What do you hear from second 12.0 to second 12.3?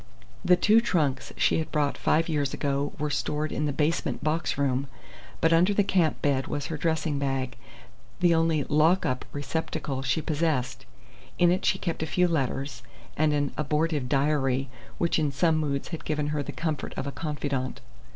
a few